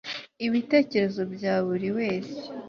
[0.45, 2.37] ibitekerezo bya buri wese